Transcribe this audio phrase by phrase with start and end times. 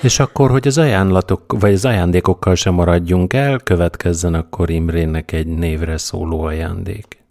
[0.00, 5.46] És akkor, hogy az ajánlatok, vagy az ajándékokkal sem maradjunk el, következzen akkor Imrének egy
[5.46, 7.24] névre szóló ajándék.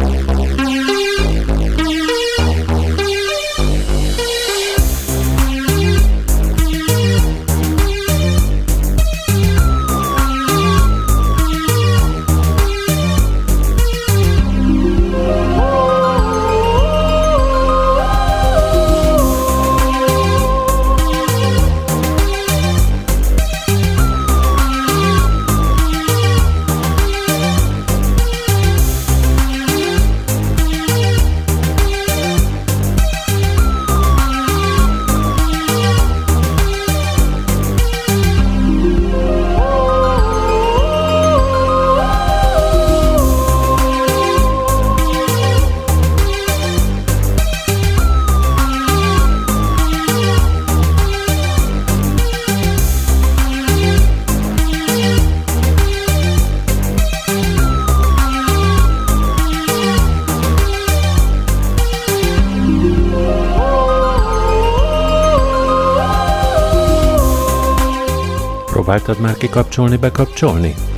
[69.06, 70.95] Próbáltad már kikapcsolni, bekapcsolni?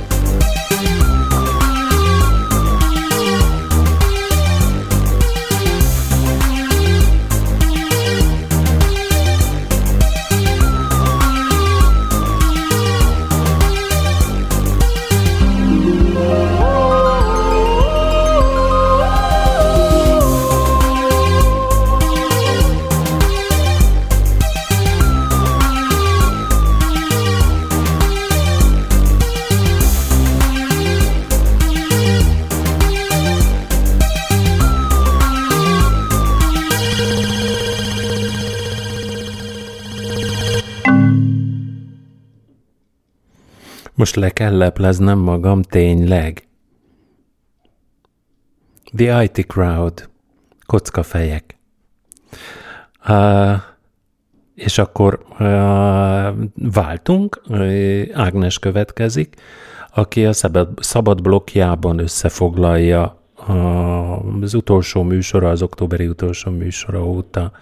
[43.98, 46.48] Most le kell lepleznem magam tényleg.
[48.96, 50.08] The IT Crowd.
[50.66, 51.58] Kockafejek.
[53.08, 53.54] Uh,
[54.54, 55.38] és akkor uh,
[56.54, 57.42] váltunk,
[58.12, 59.34] Ágnes következik,
[59.94, 67.52] aki a szabad, szabad blokkjában összefoglalja uh, az utolsó műsora, az októberi utolsó műsora óta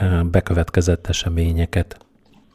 [0.00, 2.06] uh, bekövetkezett eseményeket.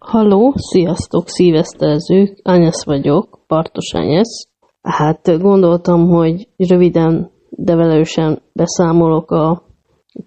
[0.07, 4.47] Halló, sziasztok, szívesztelzők, Ányesz vagyok, Partos Ányesz.
[4.81, 9.63] Hát gondoltam, hogy röviden, de velősen beszámolok a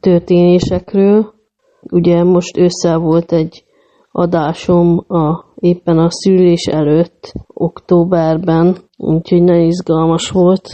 [0.01, 1.33] történésekről.
[1.91, 3.65] Ugye most ősszel volt egy
[4.13, 10.71] adásom a, éppen a szülés előtt, októberben, úgyhogy nagyon izgalmas volt.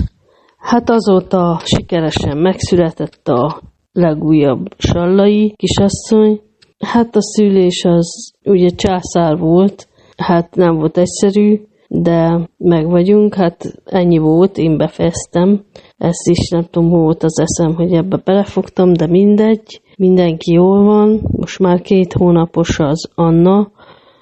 [0.58, 3.60] Hát azóta sikeresen megszületett a
[3.92, 6.40] legújabb sallai kisasszony,
[6.78, 13.80] Hát a szülés az ugye császár volt, hát nem volt egyszerű, de meg vagyunk, hát
[13.84, 15.64] ennyi volt, én befejeztem.
[15.96, 19.80] Ezt is nem tudom, hol volt az eszem, hogy ebbe belefogtam, de mindegy.
[19.96, 23.70] Mindenki jól van, most már két hónapos az Anna,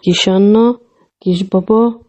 [0.00, 0.78] kis Anna,
[1.18, 2.00] kisbaba,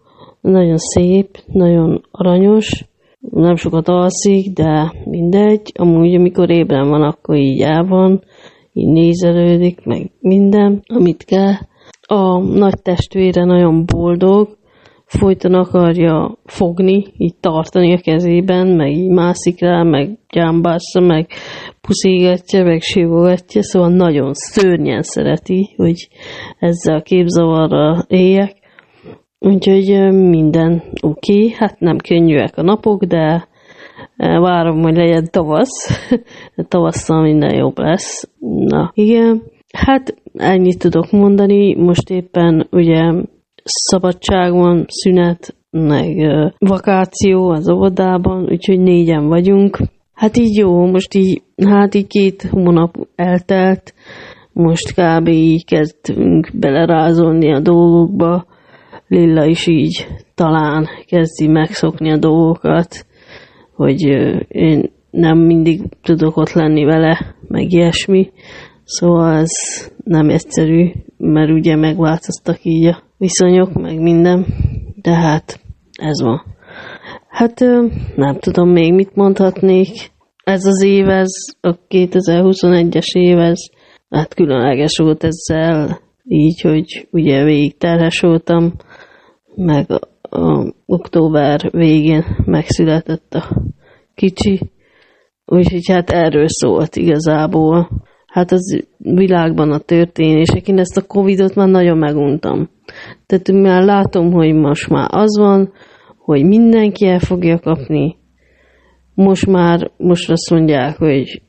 [0.42, 2.86] nagyon szép, nagyon aranyos,
[3.20, 5.72] nem sokat alszik, de mindegy.
[5.76, 8.24] Amúgy, amikor ébren van, akkor így el van,
[8.78, 11.54] így nézelődik, meg minden, amit kell.
[12.02, 14.58] A nagy testvére nagyon boldog,
[15.06, 21.28] folyton akarja fogni, így tartani a kezében, meg így mászik rá, meg gyámbásza, meg
[21.82, 26.08] puszígatja, meg sívogatja, szóval nagyon szörnyen szereti, hogy
[26.60, 28.56] ezzel a képzavarral éljek.
[29.40, 31.52] Úgyhogy minden oké, okay.
[31.58, 33.48] hát nem könnyűek a napok, de
[34.18, 36.10] Várom, hogy legyen tavasz.
[36.68, 38.30] Tavasszal minden jobb lesz.
[38.40, 39.44] Na, igen.
[39.74, 41.76] Hát ennyit tudok mondani.
[41.76, 43.14] Most éppen ugye
[43.64, 46.16] szabadság van, szünet, meg
[46.58, 49.78] vakáció az óvodában, úgyhogy négyen vagyunk.
[50.14, 53.94] Hát így jó, most így, hát így két hónap eltelt,
[54.54, 55.28] most kb.
[55.28, 58.46] így kezdünk belerázolni a dolgokba.
[59.08, 63.06] Lilla is így talán kezdi megszokni a dolgokat
[63.76, 64.02] hogy
[64.48, 68.32] én nem mindig tudok ott lenni vele, meg ilyesmi.
[68.84, 69.52] Szóval ez
[70.04, 74.46] nem egyszerű, mert ugye megváltoztak így a viszonyok, meg minden,
[75.02, 75.60] de hát
[75.92, 76.42] ez van.
[77.28, 77.60] Hát
[78.16, 79.88] nem tudom még mit mondhatnék.
[80.44, 81.32] Ez az év, ez
[81.62, 83.60] a 2021-es év, ez
[84.10, 88.74] hát különleges volt ezzel, így, hogy ugye végig terhes voltam,
[89.56, 89.86] meg
[90.36, 93.62] a október végén megszületett a
[94.14, 94.72] kicsi,
[95.46, 97.90] úgyhogy hát erről szólt igazából.
[98.26, 100.68] hát az világban a történések.
[100.68, 102.70] Én ezt a Covidot már nagyon meguntam.
[103.26, 105.72] Tehát már látom, hogy most már az van,
[106.18, 108.16] hogy mindenki el fogja kapni.
[109.14, 111.42] Most már, most azt mondják, hogy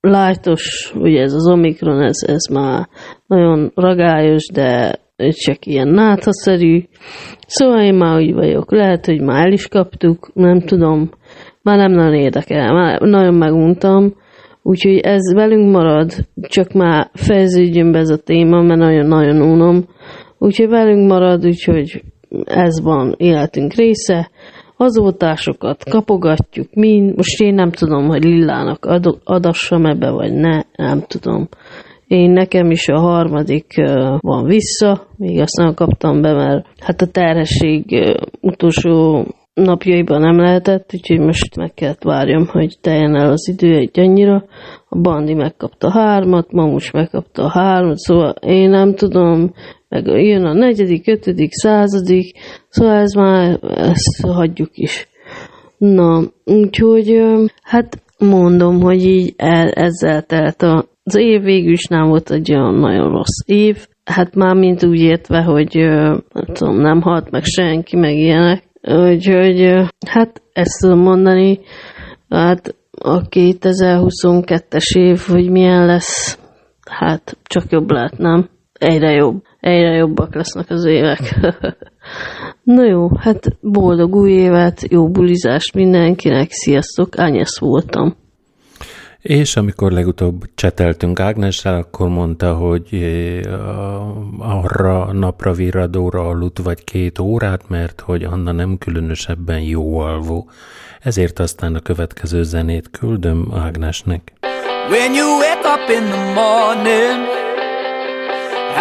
[0.00, 2.88] lájtos, ugye ez az Omikron, ez, ez már
[3.26, 5.00] nagyon ragályos, de
[5.30, 6.84] csak ilyen náthaszerű.
[7.46, 8.72] Szóval én már úgy vagyok.
[8.72, 11.10] Lehet, hogy már el is kaptuk, nem tudom.
[11.62, 14.14] Már nem nagyon érdekel, már nagyon meguntam.
[14.62, 19.84] Úgyhogy ez velünk marad, csak már fejeződjön be ez a téma, mert nagyon-nagyon unom.
[20.38, 22.02] Úgyhogy velünk marad, úgyhogy
[22.44, 24.30] ez van életünk része.
[24.76, 27.16] Azótásokat kapogatjuk, mind.
[27.16, 31.48] Most én nem tudom, hogy Lillának ad, adassam ebbe, vagy ne, nem tudom.
[32.12, 33.74] Én nekem is a harmadik
[34.20, 37.84] van vissza, még azt nem kaptam be, mert hát a terhesség
[38.40, 39.24] utolsó
[39.54, 44.44] napjaiban nem lehetett, úgyhogy most meg kellett várjam, hogy teljen el az idő egy annyira.
[44.88, 49.52] A Bandi megkapta hármat, Mamus megkapta a hármat, szóval én nem tudom,
[49.88, 52.38] meg jön a negyedik, ötödik, századik,
[52.68, 55.08] szóval ez már, ezt hagyjuk is.
[55.78, 57.22] Na, úgyhogy
[57.62, 62.54] hát mondom, hogy így el, ezzel telt a, az év végül is nem volt egy
[62.54, 65.74] olyan nagyon rossz év, hát már mint úgy értve, hogy
[66.32, 71.60] nem tudom, nem halt meg senki, meg ilyenek, Úgyhogy hát ezt tudom mondani,
[72.28, 76.38] hát a 2022-es év, hogy milyen lesz,
[76.90, 78.48] hát csak jobb lehet, nem?
[78.72, 79.42] Egyre jobb.
[79.60, 81.20] Egyre jobbak lesznek az évek.
[82.64, 88.16] Na jó, hát boldog új évet, jó bulizást mindenkinek, sziasztok, Ányesz voltam.
[89.22, 93.04] És amikor legutóbb cseteltünk Ágnessel, akkor mondta, hogy
[94.38, 100.50] arra napra virradóra aludt vagy két órát, mert hogy Anna nem különösebben jó alvó.
[101.00, 104.32] Ezért aztán a következő zenét küldöm Ágnesnek.
[104.88, 107.26] When you wake up in the morning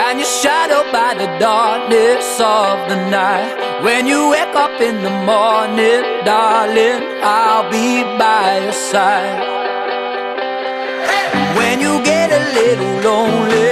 [0.08, 5.16] And you're shadowed by the darkness of the night When you wake up in the
[5.26, 9.61] morning, darling I'll be by your side
[11.58, 13.72] when you get a little lonely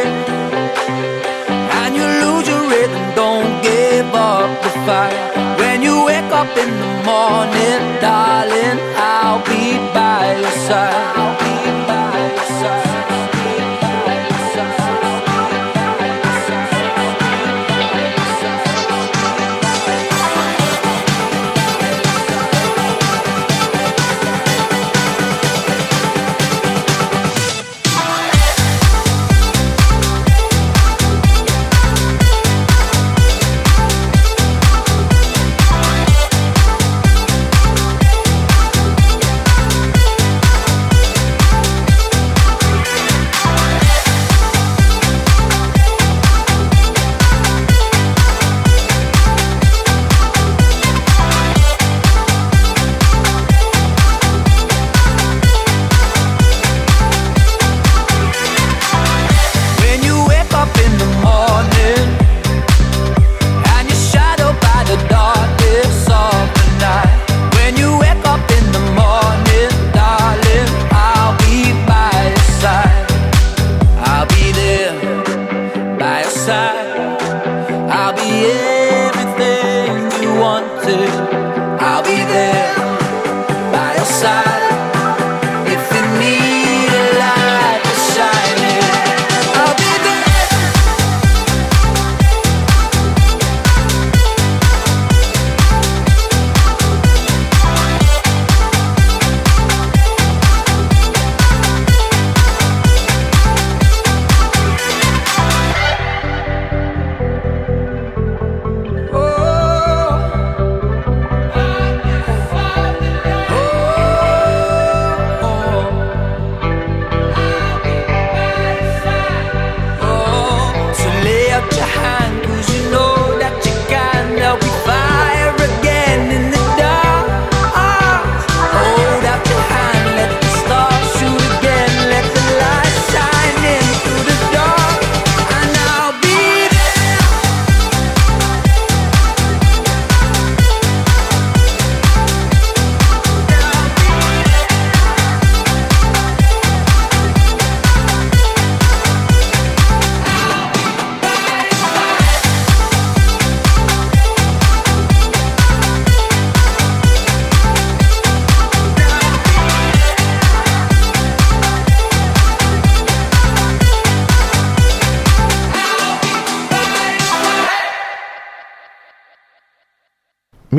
[1.79, 5.17] and you lose your rhythm, don't give up the fight.
[5.59, 11.38] When you wake up in the morning, darling, I'll be by your side.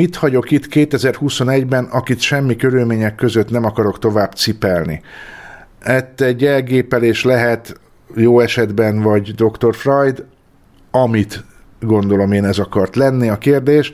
[0.01, 5.01] Mit hagyok itt 2021-ben, akit semmi körülmények között nem akarok tovább cipelni.
[5.79, 7.79] Ett egy elgépelés lehet
[8.15, 9.75] jó esetben, vagy Dr.
[9.75, 10.25] Freud,
[10.91, 11.43] amit
[11.79, 13.91] gondolom én ez akart lenni a kérdés,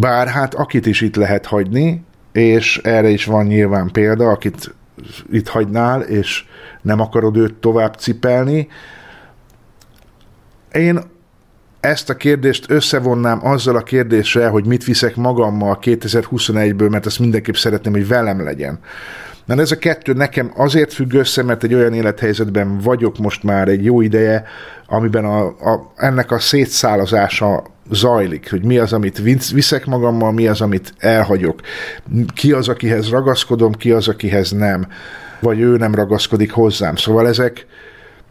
[0.00, 4.74] bár hát akit is itt lehet hagyni, és erre is van nyilván példa, akit
[5.32, 6.44] itt hagynál, és
[6.82, 8.68] nem akarod őt tovább cipelni.
[10.72, 11.00] Én
[11.86, 17.54] ezt a kérdést összevonnám azzal a kérdéssel, hogy mit viszek magammal 2021-ből, mert azt mindenképp
[17.54, 18.78] szeretném, hogy velem legyen.
[19.44, 23.68] Mert ez a kettő nekem azért függ össze, mert egy olyan élethelyzetben vagyok most már
[23.68, 24.44] egy jó ideje,
[24.86, 30.60] amiben a, a, ennek a szétszálazása zajlik, hogy mi az, amit viszek magammal, mi az,
[30.60, 31.60] amit elhagyok.
[32.34, 34.86] Ki az, akihez ragaszkodom, ki az, akihez nem.
[35.40, 36.96] Vagy ő nem ragaszkodik hozzám.
[36.96, 37.66] Szóval ezek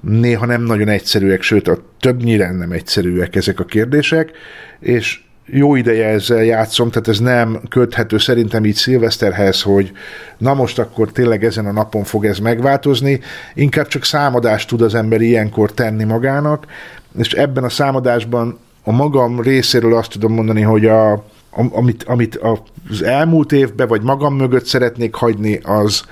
[0.05, 4.31] néha nem nagyon egyszerűek, sőt, a többnyire nem egyszerűek ezek a kérdések,
[4.79, 9.91] és jó ideje ezzel játszom, tehát ez nem köthető szerintem így szilveszterhez, hogy
[10.37, 13.19] na most akkor tényleg ezen a napon fog ez megváltozni,
[13.53, 16.65] inkább csak számadást tud az ember ilyenkor tenni magának,
[17.17, 21.25] és ebben a számadásban a magam részéről azt tudom mondani, hogy a,
[21.71, 22.39] amit, amit
[22.89, 26.03] az elmúlt évben, vagy magam mögött szeretnék hagyni, az,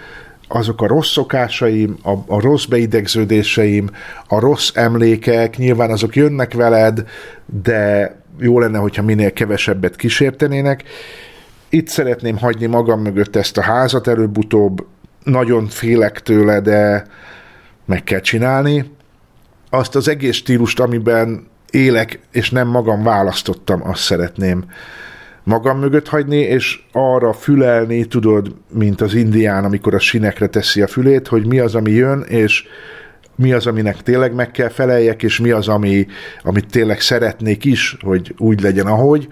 [0.56, 3.90] azok a rossz szokásaim, a, a rossz beidegződéseim,
[4.28, 7.08] a rossz emlékek, nyilván azok jönnek veled,
[7.46, 10.84] de jó lenne, hogyha minél kevesebbet kísértenének.
[11.70, 14.86] Itt szeretném hagyni magam mögött ezt a házat előbb-utóbb,
[15.24, 17.06] nagyon félek tőle, de
[17.86, 18.92] meg kell csinálni.
[19.70, 24.66] Azt az egész stílust, amiben élek, és nem magam választottam, azt szeretném
[25.44, 30.88] magam mögött hagyni, és arra fülelni, tudod, mint az indián, amikor a sinekre teszi a
[30.88, 32.64] fülét, hogy mi az, ami jön, és
[33.36, 36.08] mi az, aminek tényleg meg kell feleljek, és mi az, ami,
[36.44, 39.28] amit tényleg szeretnék is, hogy úgy legyen, ahogy.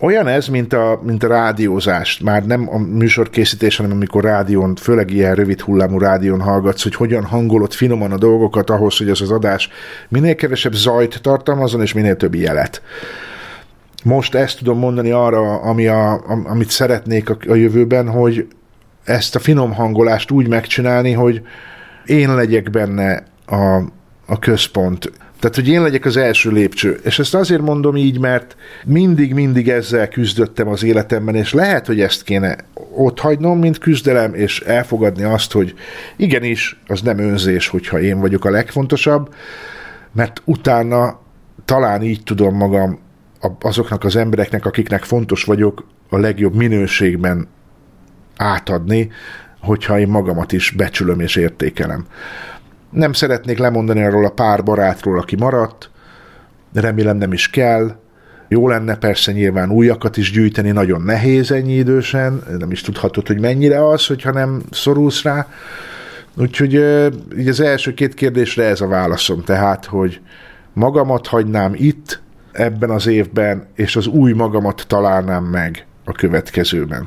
[0.00, 5.10] Olyan ez, mint a, mint a rádiózást, már nem a műsorkészítés, hanem amikor rádión, főleg
[5.10, 9.30] ilyen rövid hullámú rádión hallgatsz, hogy hogyan hangolod finoman a dolgokat ahhoz, hogy az az
[9.30, 9.68] adás
[10.08, 12.82] minél kevesebb zajt tartalmazon, és minél több jelet.
[14.06, 18.46] Most ezt tudom mondani arra, ami a, amit szeretnék a, a jövőben, hogy
[19.04, 21.42] ezt a finom hangolást úgy megcsinálni, hogy,
[22.04, 23.76] én legyek benne a,
[24.26, 25.12] a központ.
[25.40, 27.00] Tehát, hogy én legyek az első lépcső.
[27.04, 32.22] És ezt azért mondom így, mert mindig-mindig ezzel küzdöttem az életemben, és lehet, hogy ezt
[32.22, 32.56] kéne
[32.94, 35.74] ott hagynom, mint küzdelem, és elfogadni azt, hogy
[36.16, 39.34] igenis, az nem önzés, hogyha én vagyok a legfontosabb,
[40.12, 41.20] mert utána
[41.64, 43.04] talán így tudom magam
[43.60, 47.48] azoknak az embereknek, akiknek fontos vagyok, a legjobb minőségben
[48.36, 49.10] átadni,
[49.60, 52.06] hogyha én magamat is becsülöm és értékelem.
[52.90, 55.90] Nem szeretnék lemondani arról a pár barátról, aki maradt,
[56.72, 57.96] remélem nem is kell,
[58.48, 63.40] jó lenne persze nyilván újakat is gyűjteni, nagyon nehéz ennyi idősen, nem is tudhatod, hogy
[63.40, 65.46] mennyire az, hogyha nem szorulsz rá.
[66.38, 66.72] Úgyhogy
[67.38, 70.20] így az első két kérdésre ez a válaszom, tehát, hogy
[70.72, 72.22] magamat hagynám itt,
[72.56, 77.06] ebben az évben, és az új magamat találnám meg a következőben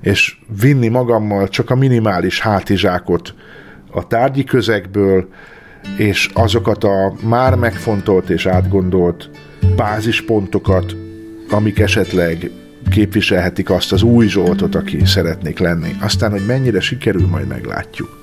[0.00, 3.34] és vinni magammal csak a minimális hátizsákot
[3.90, 5.28] a tárgyi közegből,
[5.96, 9.30] és azokat a már megfontolt és átgondolt
[9.76, 10.96] bázispontokat,
[11.50, 12.50] amik esetleg
[12.90, 15.96] képviselhetik azt az új Zsoltot, aki szeretnék lenni.
[16.00, 18.19] Aztán, hogy mennyire sikerül, majd meglátjuk.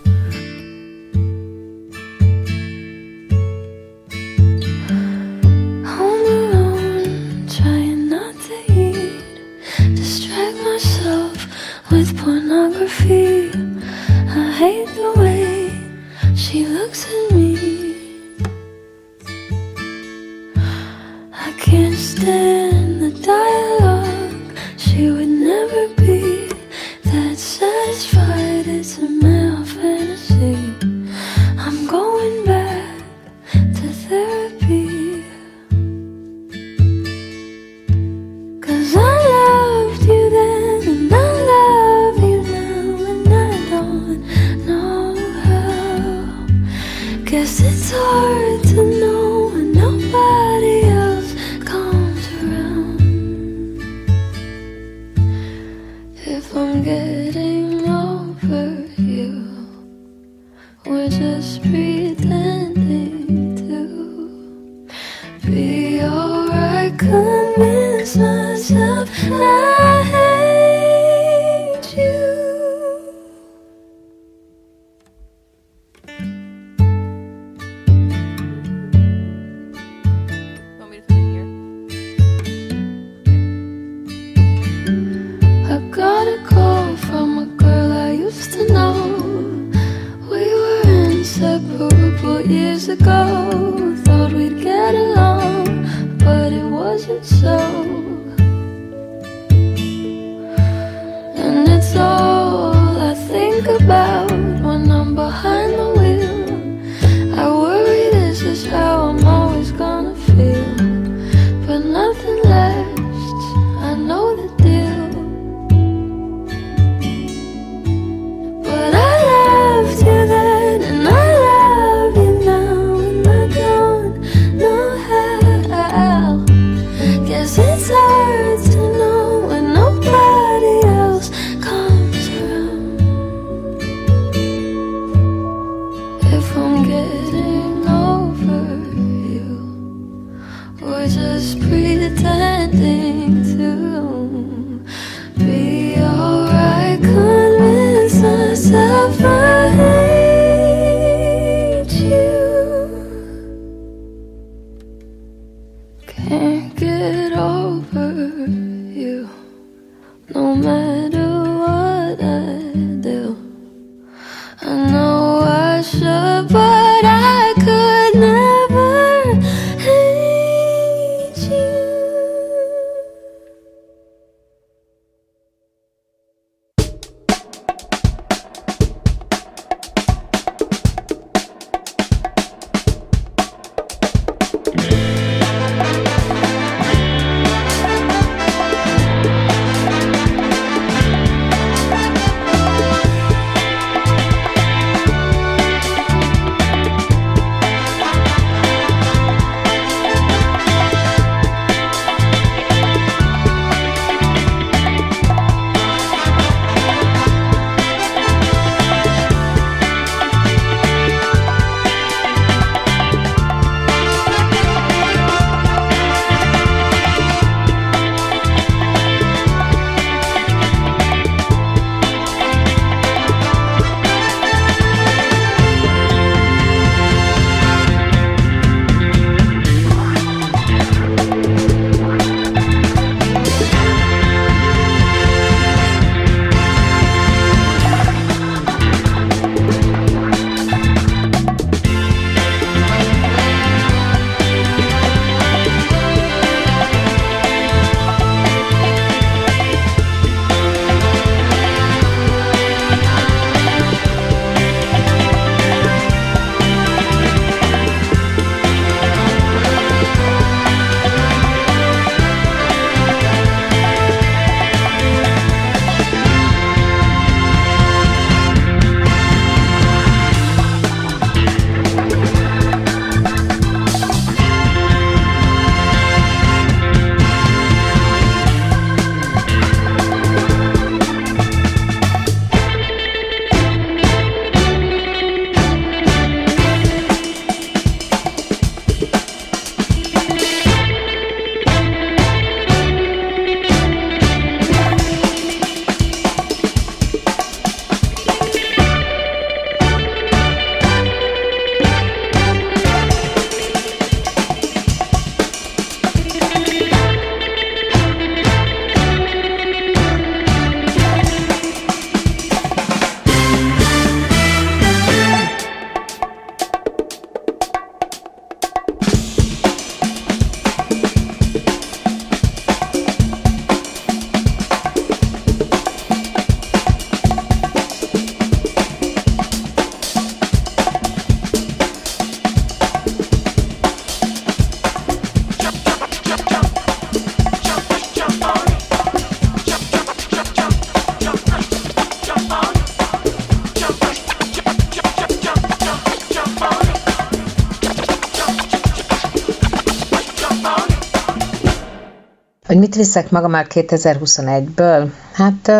[352.67, 355.09] Viszek magam már 2021-ből?
[355.31, 355.71] Hát,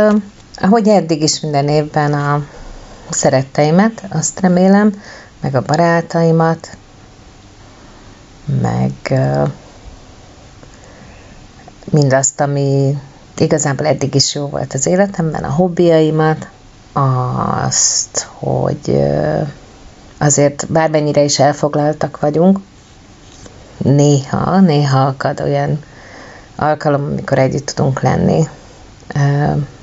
[0.56, 2.46] ahogy eddig is minden évben a
[3.10, 5.02] szeretteimet, azt remélem,
[5.42, 6.78] meg a barátaimat,
[8.62, 9.20] meg
[11.92, 12.98] mindazt, ami
[13.38, 16.48] igazából eddig is jó volt az életemben, a hobbiaimat,
[16.94, 19.04] azt, hogy
[20.18, 22.60] azért bármennyire is elfoglaltak vagyunk,
[23.78, 25.80] néha, néha akad olyan
[26.58, 28.48] alkalom, amikor együtt tudunk lenni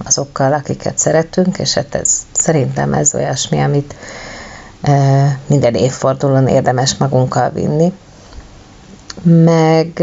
[0.05, 3.95] azokkal, akiket szeretünk, és hát ez szerintem ez olyasmi, amit
[5.47, 7.93] minden évfordulón érdemes magunkkal vinni.
[9.23, 10.03] Meg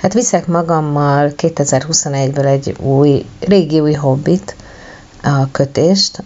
[0.00, 4.56] Hát viszek magammal 2021-ből egy új, régi új hobbit,
[5.22, 6.22] a kötést,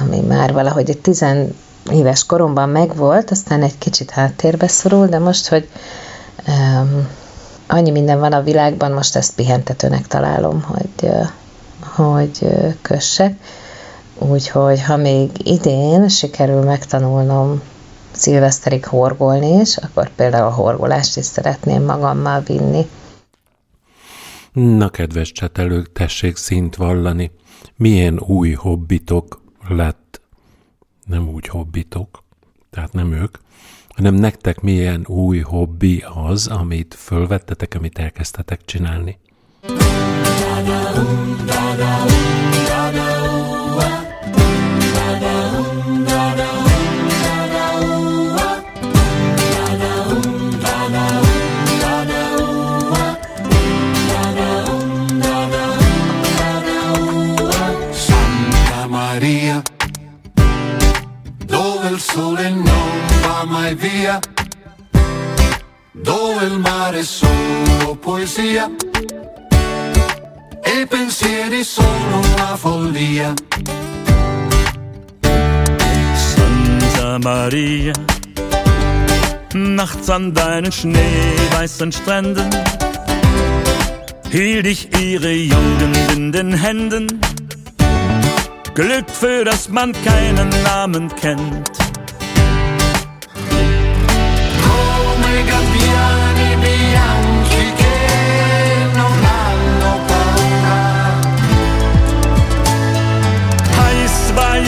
[0.00, 1.54] ami már valahogy egy tizen
[1.92, 5.68] éves koromban megvolt, aztán egy kicsit háttérbe szorul, de most, hogy
[6.48, 7.08] um,
[7.70, 11.10] annyi minden van a világban, most ezt pihentetőnek találom, hogy,
[11.80, 12.46] hogy
[12.82, 13.34] kössek.
[14.18, 17.62] Úgyhogy ha még idén sikerül megtanulnom
[18.10, 22.86] szilveszterig horgolni is, akkor például a horgolást is szeretném magammal vinni.
[24.52, 27.30] Na, kedves csetelők, tessék szint vallani.
[27.76, 30.20] Milyen új hobbitok lett?
[31.06, 32.24] Nem úgy hobbitok,
[32.70, 33.36] tehát nem ők,
[33.94, 39.18] hanem nektek milyen új hobbi az, amit fölvettetek, amit elkezdtetek csinálni.
[39.60, 42.29] Da-da-um, da-da-um,
[61.98, 62.90] sole non
[63.22, 64.20] va mai via,
[65.92, 68.70] dove il mare è solo poesia
[70.62, 73.34] e i pensieri sono una follia.
[76.14, 77.92] Santa Maria,
[79.54, 82.50] nachts an deinen schneeweißen Stränden,
[84.30, 87.20] hielt ich ihre Jugend in den Händen.
[88.74, 91.79] Glück für das man keinen Namen kennt.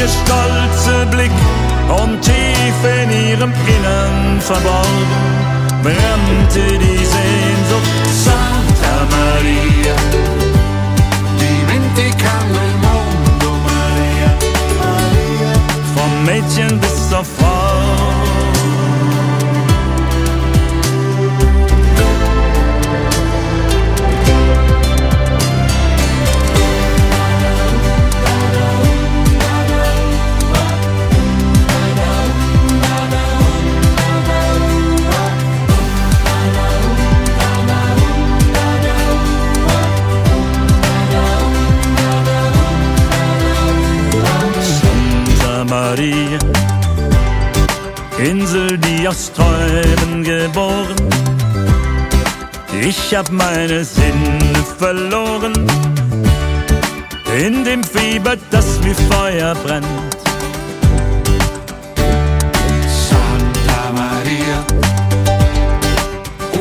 [0.03, 1.31] Ihr stolzer Blick
[2.03, 5.07] und tief in ihrem Innern verborgen
[5.83, 7.93] brannte die Sehnsucht
[8.25, 9.97] Santa Maria.
[11.41, 14.31] Dimenticando il mondo, Maria.
[14.81, 15.53] Maria.
[15.95, 17.52] Vom Mädchen bis zur Frau.
[45.93, 46.39] Maria.
[48.19, 50.97] Insel, die aus Träumen geboren.
[52.81, 55.53] Ich hab meine Sinne verloren.
[57.39, 59.87] In dem Fieber, das wie Feuer brennt.
[63.07, 64.59] Santa Maria,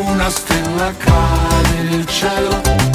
[0.10, 2.91] una stella cade nel cielo.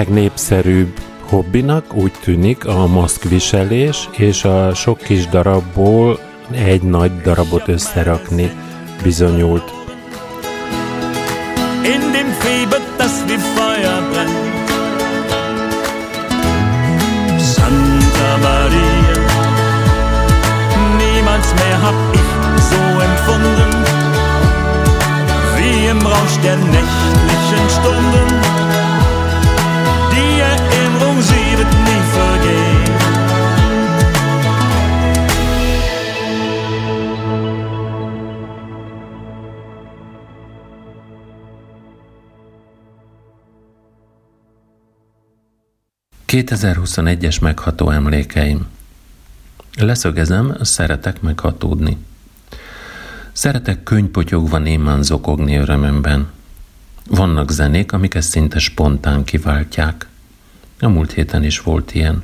[0.00, 6.18] Legnépszerűbb hobbinak úgy tűnik a maszkviselés és a sok kis darabból
[6.50, 8.50] egy nagy darabot összerakni
[9.02, 9.72] bizonyult.
[11.84, 14.68] In dem Fieber, das wie Feuer brennt.
[17.54, 19.18] Santa Maria,
[20.98, 22.30] niemals mehr hab ich
[22.70, 23.70] so empfunden,
[25.56, 26.79] wie im Rausch der nächtlichen
[46.30, 48.66] ...2021-es megható emlékeim.
[49.78, 51.96] Leszögezem, szeretek meghatódni.
[53.32, 56.28] Szeretek könyvpotyogva némán zokogni örömömben.
[57.06, 60.06] Vannak zenék, amik ezt szinte spontán kiváltják.
[60.80, 62.22] A múlt héten is volt ilyen.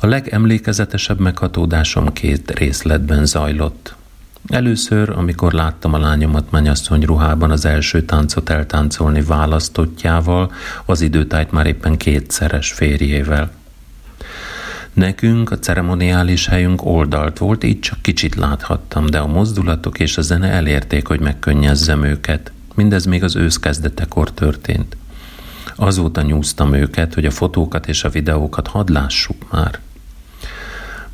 [0.00, 3.94] A legemlékezetesebb meghatódásom két részletben zajlott.
[4.48, 10.52] Először, amikor láttam a lányomat mennyasszony ruhában az első táncot eltáncolni választottjával,
[10.84, 13.50] az időtájt már éppen kétszeres férjével.
[14.92, 20.22] Nekünk a ceremoniális helyünk oldalt volt, így csak kicsit láthattam, de a mozdulatok és a
[20.22, 22.52] zene elérték, hogy megkönnyezzem őket.
[22.74, 24.96] Mindez még az ősz kezdetekor történt.
[25.76, 29.80] Azóta nyúztam őket, hogy a fotókat és a videókat hadd lássuk már.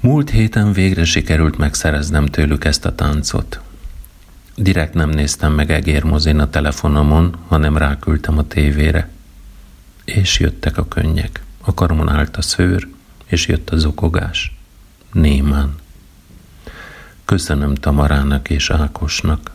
[0.00, 3.60] Múlt héten végre sikerült megszereznem tőlük ezt a táncot.
[4.54, 9.08] Direkt nem néztem meg egérmozin a telefonomon, hanem ráküldtem a tévére.
[10.04, 11.42] És jöttek a könnyek.
[11.60, 12.88] A karomon állt a szőr,
[13.26, 14.56] és jött a zokogás.
[15.12, 15.74] Némán.
[17.24, 19.50] Köszönöm Tamarának és Ákosnak.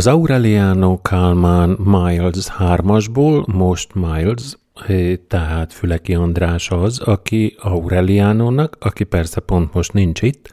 [0.00, 9.04] Az Aureliano Kálmán Miles 3-asból most Miles, eh, tehát Füleki András az, aki Aureliánónak, aki
[9.04, 10.52] persze pont most nincs itt,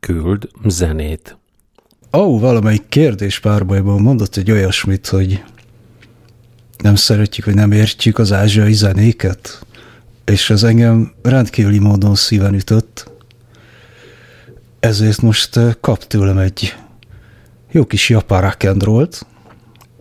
[0.00, 1.38] küld zenét.
[2.12, 5.44] Ó, oh, valamelyik kérdés párbajban mondott egy olyasmit, hogy
[6.78, 9.66] nem szeretjük, hogy nem értjük az ázsiai zenéket,
[10.24, 13.10] és ez engem rendkívüli módon szíven ütött,
[14.80, 16.74] ezért most eh, kap tőlem egy
[17.74, 19.26] jó kis japán rock and rollt.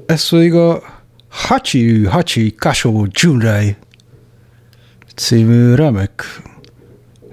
[0.05, 0.81] Ez pedig a
[1.29, 3.75] Hachi Hachi Kasho Junrei
[5.15, 6.41] című remek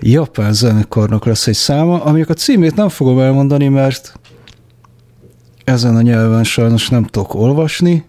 [0.00, 4.12] japán zenekarnak lesz egy száma, aminek a címét nem fogom elmondani, mert
[5.64, 8.05] ezen a nyelven sajnos nem tudok olvasni.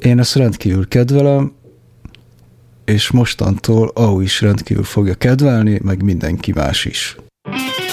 [0.00, 1.52] Én ezt rendkívül kedvelem,
[2.84, 7.16] és mostantól Au is rendkívül fogja kedvelni, meg mindenki más is.
[7.76, 7.89] És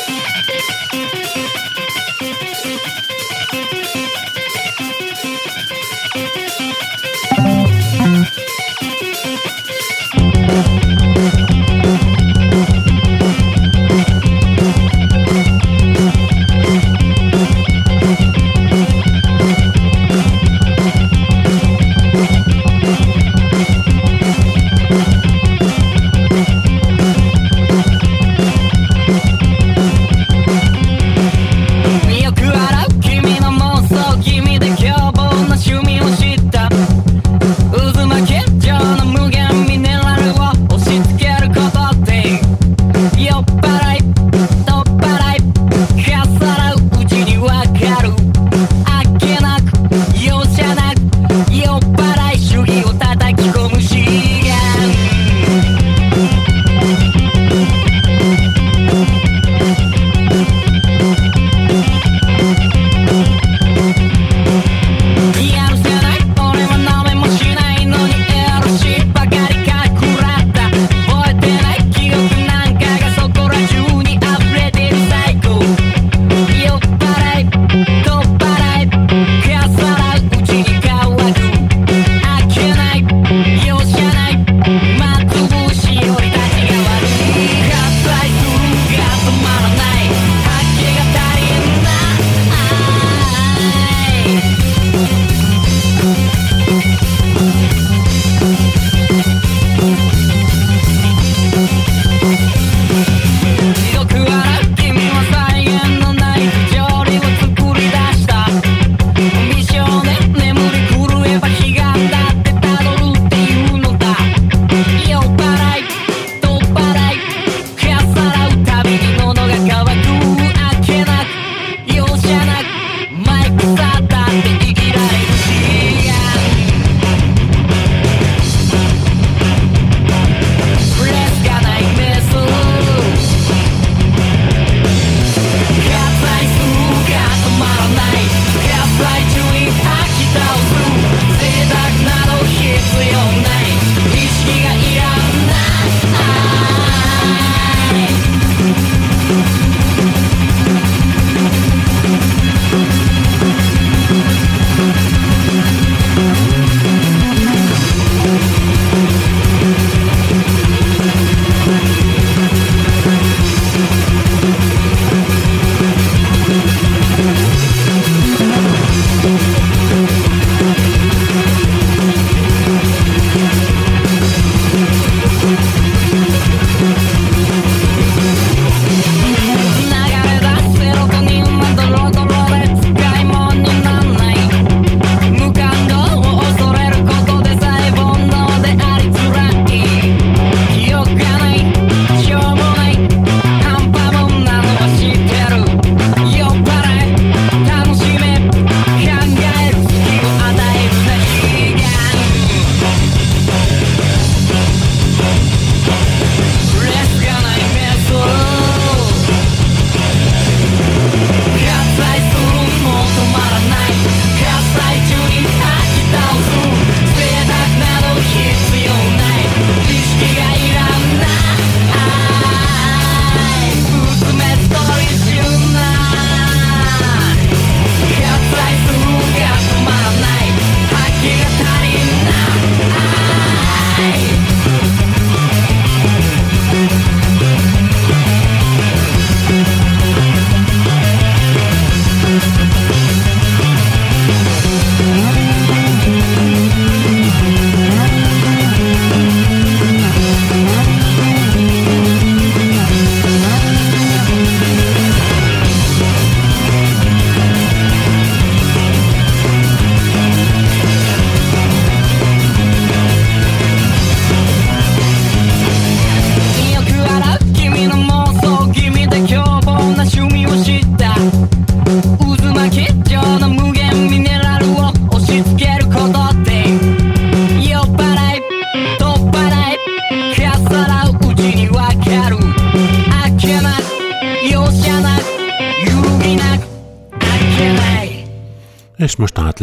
[141.36, 142.64] 贅沢など必
[143.12, 143.68] 要ない
[144.16, 144.97] 意識がい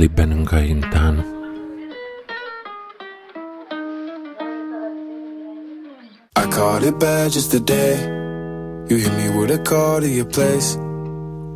[0.05, 0.57] most átlibbenünk a.
[6.33, 7.97] I caught it bad just today.
[8.89, 10.77] You hit me with a call to your place.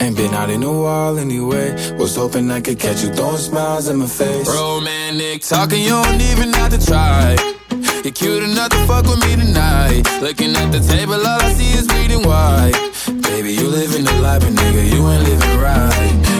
[0.00, 1.74] Ain't been out in a while anyway.
[1.98, 4.48] Was hoping I could catch you throwing smiles in my face.
[4.48, 7.36] Romantic talking, you don't even have to try.
[8.02, 10.02] You're cute enough to fuck with me tonight.
[10.22, 12.76] Looking at the table, all I see is bleeding white.
[13.22, 16.37] Baby, you living the life, but nigga, you ain't living right.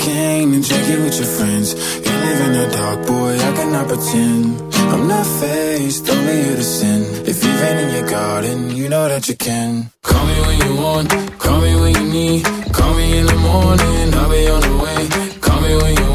[0.00, 1.74] Cocaine and it with your friends.
[1.74, 4.74] You live in the dark, boy, I cannot pretend.
[4.92, 7.02] I'm not faced, only you to sin.
[7.26, 9.90] If you've been in your garden, you know that you can.
[10.02, 12.44] Call me when you want, call me when you need.
[12.72, 15.38] Call me in the morning, I'll be on the way.
[15.40, 16.09] Call me when you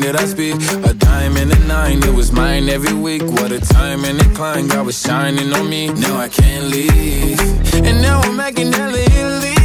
[0.00, 0.54] time that I speak.
[0.84, 3.22] A diamond and a nine, it was mine every week.
[3.22, 5.88] What a time and a climb, God was shining on me.
[5.88, 7.40] Now I can't leave.
[7.74, 9.57] And now I'm making hella Italy.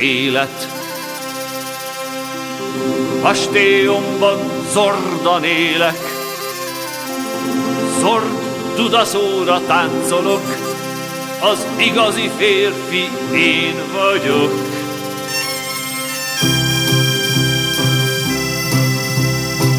[0.00, 0.68] Élet.
[3.22, 4.38] Kastélyomban
[4.72, 5.98] zordan élek.
[8.00, 8.40] Zord
[8.76, 10.42] dudaszóra táncolok,
[11.40, 14.52] az igazi férfi én vagyok.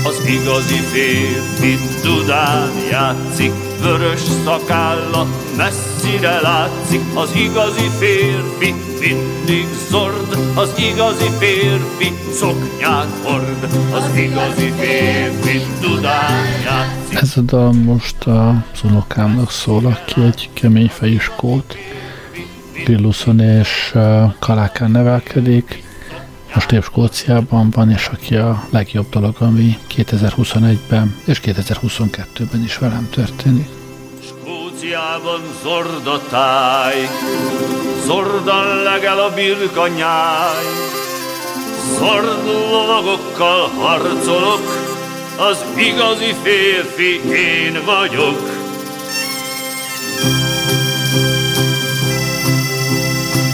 [0.03, 3.51] Az igazi férfi Dudán játszik,
[3.81, 7.01] vörös szakálla messzire látszik.
[7.13, 13.63] Az igazi férfi mindig zord, az igazi férfi szoknyát hord.
[13.93, 17.21] Az igazi férfi Dudán játszik.
[17.21, 21.77] Ez a dal most az unokámnak szól, aki egy kemény fejű skót,
[22.85, 23.95] Lilluson és
[24.39, 25.83] Kalákán nevelkedik,
[26.53, 33.09] most épp Skóciában van, és aki a legjobb dolog, ami 2021-ben és 2022-ben is velem
[33.09, 33.67] történik.
[34.23, 36.95] Skóciában zord a táj,
[38.05, 40.65] zordan legel a birka nyáj.
[41.97, 44.89] Zord lovagokkal harcolok,
[45.37, 48.50] az igazi férfi én vagyok.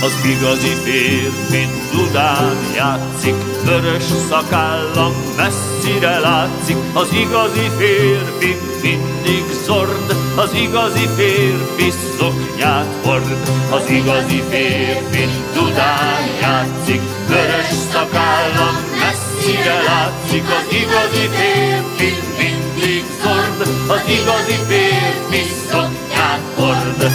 [0.08, 3.36] Az igazi férfi Dudán játszik,
[3.66, 6.78] vörös szakállam messzire látszik.
[6.94, 13.50] Az igazi férfi mindig zord, az igazi férfi szoknyát hord.
[13.70, 20.44] Az igazi férfi Dudán játszik, vörös szakállam messzire látszik.
[20.44, 27.12] Az igazi férfi mindig zord, az igazi férfi szoknyát hord.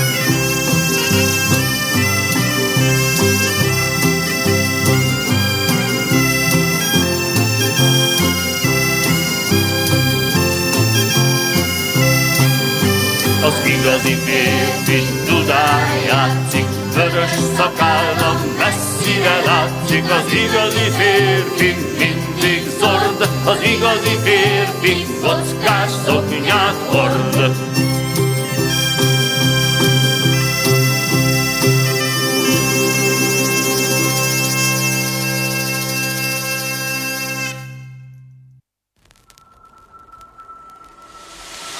[13.43, 20.03] Az igazi férfi Dudán játszik, vörös szakállam messzire látszik.
[20.03, 27.55] Az igazi férfi mindig zord, az igazi férfi kockás szoknyát hord.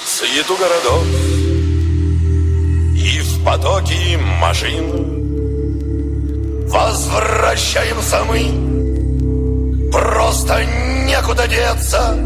[0.04, 1.31] Свету городов
[3.43, 4.85] И в потоке машин.
[6.69, 9.91] Возвращаемся мы.
[9.91, 10.63] Просто
[11.05, 12.17] некуда деться.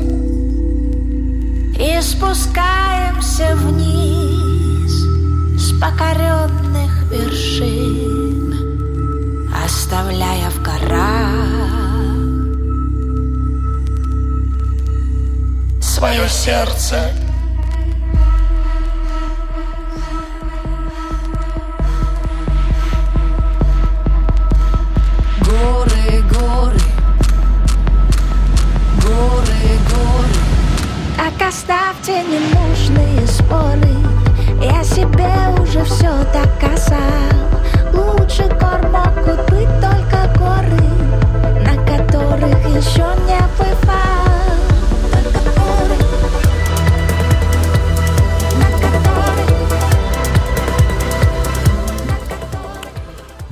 [1.80, 4.92] И спускаемся вниз
[5.60, 8.56] С покоренных вершин
[9.64, 11.46] Оставляя в горах
[15.82, 17.12] Свое сердце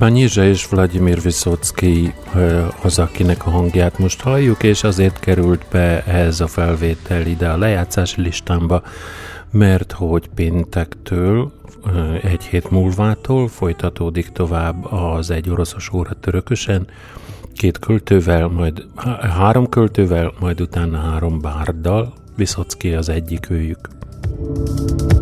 [0.08, 2.14] Nyizsa és Vladimir Viszocki
[2.82, 7.56] az, akinek a hangját most halljuk, és azért került be ez a felvétel ide a
[7.56, 8.82] lejátszás listámba,
[9.50, 11.52] mert hogy péntektől,
[12.22, 16.86] egy hét múlvától folytatódik tovább az egy oroszos óra törökösen,
[17.54, 18.86] két költővel, majd
[19.20, 23.88] három költővel, majd utána három bárdal, Viszocki az egyik őjük.
[24.36, 25.15] thank you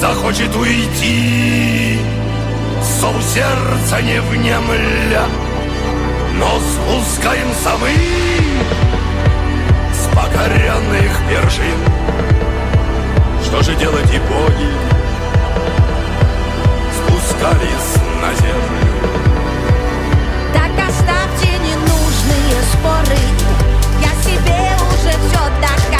[0.00, 1.98] захочет уйти.
[3.00, 5.26] Зову сердца не внемля
[6.38, 7.90] Но спускаемся мы
[9.92, 11.78] С покоренных вершин.
[13.44, 14.72] Что же делать и боги?
[16.96, 18.90] Спускались на землю.
[20.54, 23.20] Так оставьте ненужные споры.
[24.00, 24.60] Я себе
[24.94, 25.99] уже все доказал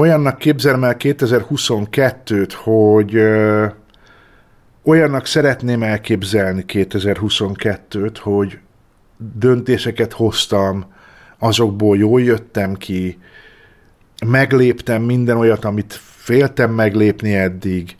[0.00, 3.66] Olyannak képzelem el 2022-t, hogy ö,
[4.84, 8.58] olyannak szeretném elképzelni 2022-t, hogy
[9.16, 10.84] döntéseket hoztam,
[11.38, 13.18] azokból jól jöttem ki,
[14.26, 17.96] megléptem minden olyat, amit féltem meglépni eddig,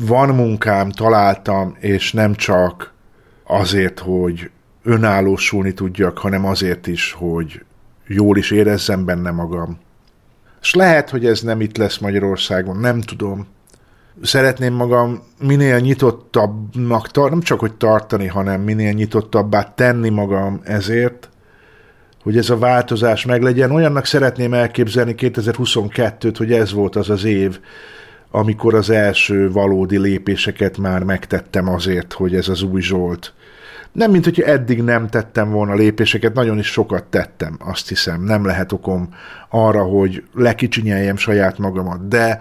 [0.00, 2.92] van munkám, találtam, és nem csak
[3.44, 4.50] azért, hogy
[4.82, 7.64] önállósulni tudjak, hanem azért is, hogy
[8.06, 9.82] jól is érezzem benne magam.
[10.64, 13.46] És lehet, hogy ez nem itt lesz Magyarországon, nem tudom.
[14.22, 21.28] Szeretném magam minél nyitottabbnak, tar- nem csak hogy tartani, hanem minél nyitottabbá tenni magam ezért,
[22.22, 23.70] hogy ez a változás meglegyen.
[23.70, 27.58] Olyannak szeretném elképzelni 2022-t, hogy ez volt az az év,
[28.30, 33.32] amikor az első valódi lépéseket már megtettem azért, hogy ez az új Zsolt.
[33.94, 38.22] Nem, mint hogyha eddig nem tettem volna lépéseket, nagyon is sokat tettem, azt hiszem.
[38.22, 39.08] Nem lehet okom
[39.48, 42.40] arra, hogy lekicsinyeljem saját magamat, de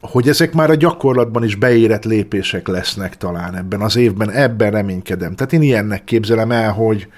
[0.00, 5.34] hogy ezek már a gyakorlatban is beérett lépések lesznek talán ebben az évben, ebben reménykedem.
[5.34, 7.08] Tehát én ilyennek képzelem el, hogy,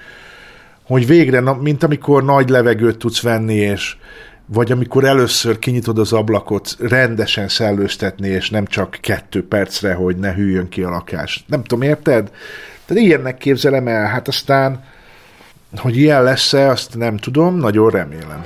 [0.83, 3.97] hogy végre, mint amikor nagy levegőt tudsz venni, és
[4.45, 10.33] vagy amikor először kinyitod az ablakot, rendesen szellőztetni, és nem csak kettő percre, hogy ne
[10.33, 11.43] hűljön ki a lakás.
[11.47, 12.31] Nem tudom, érted?
[12.89, 14.83] Tehát ilyennek képzelem el, hát aztán,
[15.75, 18.45] hogy ilyen lesz-e, azt nem tudom, nagyon remélem.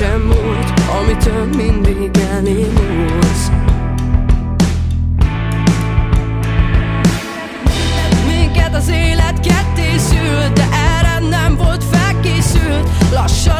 [0.00, 3.50] Nincsen múlt Amitől mindig elémulsz
[8.26, 12.88] Minket az élet ketté szült De erre nem volt felkészült.
[13.12, 13.59] Lassan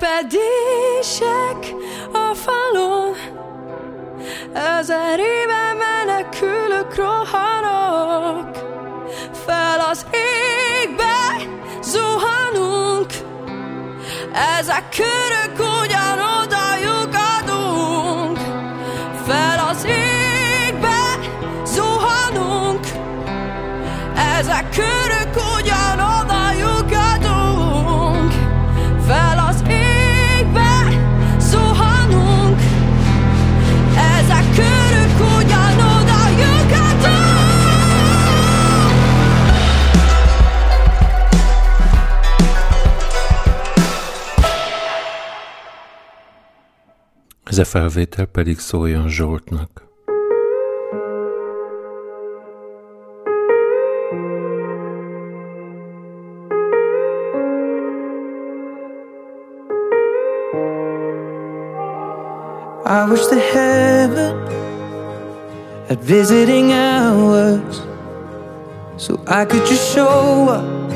[0.00, 1.74] Repedések
[2.12, 3.16] a falon.
[4.52, 8.50] Ezer éve menekülök, rohanok.
[9.46, 11.46] Fel az égbe
[11.82, 13.10] zuhanunk.
[14.58, 18.38] Ezek körök ugyanoda lyukadunk
[19.26, 21.18] Fel az égbe
[21.64, 22.86] zuhanunk.
[24.38, 25.21] Ezek körök
[47.62, 49.70] a felvétel pedig szóljon Zsoltnak.
[62.84, 64.36] I wish that heaven
[65.88, 67.80] had visiting hours
[68.96, 70.92] so I could just show up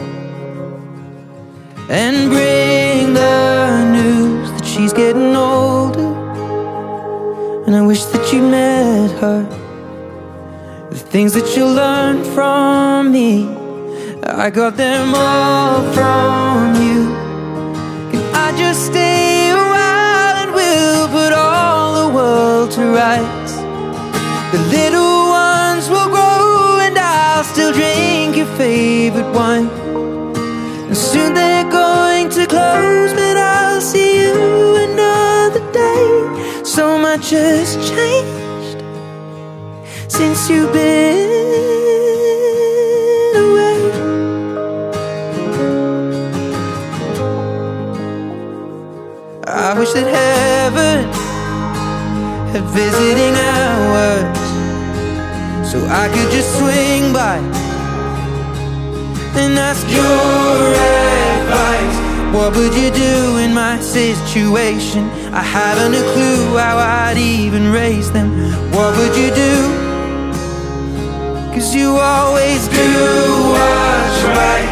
[1.89, 6.06] and bring the news that she's getting older.
[7.67, 9.43] And I wish that you met her.
[10.89, 13.49] The things that you learned from me,
[14.23, 17.11] I got them all from you.
[18.13, 23.55] Can I just stay a while and we'll put all the world to rights?
[24.53, 29.69] The little ones will grow and I'll still drink your favorite wine.
[30.87, 34.96] And soon they're going to close, but I'll see you.
[36.77, 38.81] So much has changed
[40.13, 41.33] since you've been
[43.45, 43.81] away.
[49.47, 51.09] I wish that heaven
[52.53, 54.39] had visiting hours
[55.71, 57.39] so I could just swing by
[59.41, 60.75] and ask your
[61.41, 61.97] advice.
[62.35, 65.09] What would you do in my situation?
[65.37, 68.29] I haven't a clue how I'd even raise them.
[68.73, 69.55] What would you do?
[71.53, 72.89] Cause you always do
[73.53, 74.71] what's right.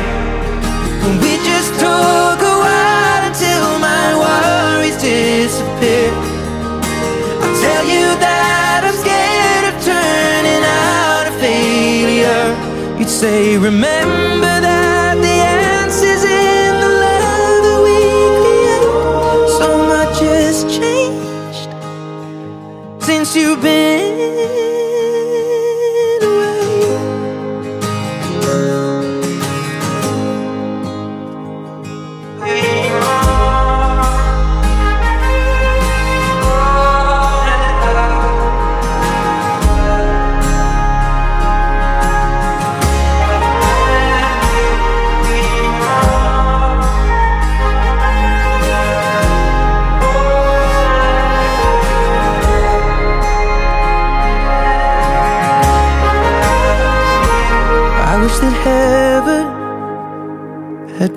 [1.04, 6.08] And we just took a while until my worries disappear.
[7.44, 12.44] I tell you that I'm scared of turning out a failure.
[12.98, 14.63] You'd say, remember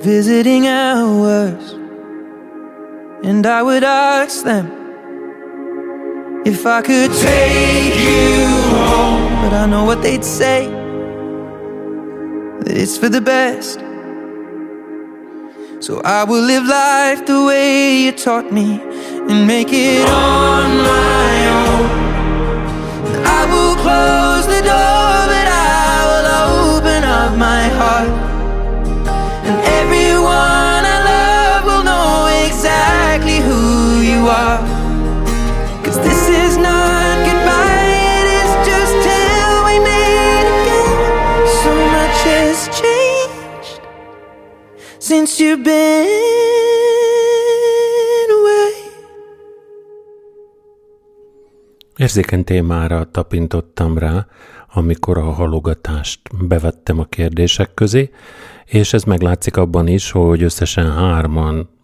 [0.08, 1.64] visiting hours,
[3.28, 4.66] and I would ask them
[6.46, 8.46] if I could take you
[8.88, 9.28] home.
[9.42, 10.60] But I know what they'd say
[12.62, 13.78] that it's for the best.
[15.86, 18.68] So I will live life the way you taught me
[19.28, 21.86] and make it on my own.
[23.38, 24.97] I will close the door,
[34.28, 34.60] are.
[35.84, 37.84] Cause this is not goodbye,
[38.18, 41.46] it is just till we meet again.
[41.62, 43.80] So much has changed
[44.98, 46.36] since you've been.
[51.98, 54.26] Érzékeny témára tapintottam rá,
[54.74, 58.10] amikor a halogatást bevettem a kérdések közé,
[58.64, 61.77] és ez meglátszik abban is, hogy összesen hárman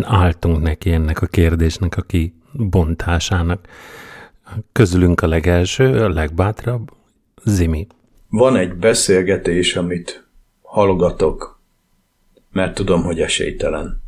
[0.00, 3.66] álltunk neki ennek a kérdésnek a kibontásának.
[4.72, 6.90] Közülünk a legelső, a legbátrabb,
[7.44, 7.86] Zimi.
[8.28, 10.26] Van egy beszélgetés, amit
[10.62, 11.60] halogatok,
[12.52, 14.02] mert tudom, hogy esélytelen.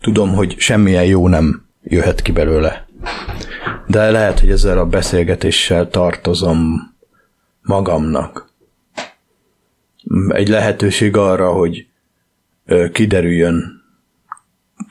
[0.00, 2.86] Tudom, hogy semmilyen jó nem jöhet ki belőle.
[3.86, 6.94] De lehet, hogy ezzel a beszélgetéssel tartozom
[7.62, 8.52] magamnak.
[10.28, 11.86] Egy lehetőség arra, hogy
[12.92, 13.81] kiderüljön,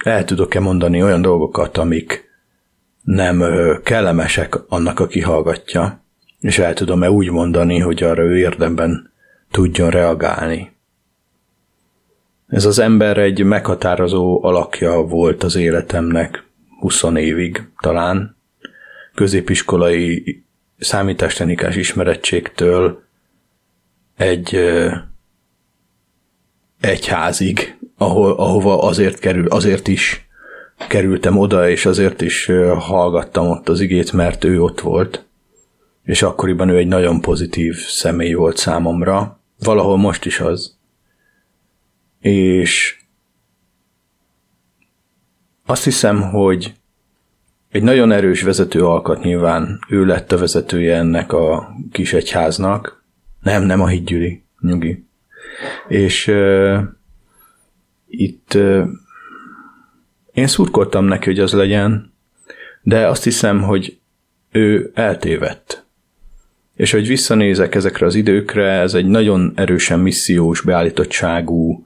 [0.04, 2.30] el tudok-e mondani olyan dolgokat, amik
[3.04, 3.44] nem
[3.84, 6.04] kellemesek annak, aki hallgatja,
[6.40, 9.12] és el tudom-e úgy mondani, hogy arra ő érdemben
[9.52, 10.72] tudjon reagálni.
[12.48, 16.44] Ez az ember egy meghatározó alakja volt az életemnek,
[16.80, 18.36] 20 évig talán,
[19.16, 20.44] középiskolai
[20.78, 23.04] számítástechnikás ismerettségtől
[24.18, 24.60] egy
[26.80, 27.71] egyházig,
[28.02, 30.28] ahol, ahova azért, kerül, azért is
[30.88, 32.46] kerültem oda, és azért is
[32.78, 35.26] hallgattam ott az igét, mert ő ott volt.
[36.04, 39.40] És akkoriban ő egy nagyon pozitív személy volt számomra.
[39.60, 40.78] Valahol most is az.
[42.20, 43.00] És
[45.66, 46.74] azt hiszem, hogy
[47.70, 53.04] egy nagyon erős vezető alkat nyilván ő lett a vezetője ennek a kis egyháznak.
[53.42, 55.06] Nem, nem a hídgyűli, nyugi.
[55.88, 56.32] És
[58.12, 58.58] itt
[60.34, 62.14] én szurkoltam neki, hogy az legyen,
[62.82, 64.00] de azt hiszem, hogy
[64.52, 65.86] ő eltévedt.
[66.76, 71.86] És hogy visszanézek ezekre az időkre, ez egy nagyon erősen missziós, beállítottságú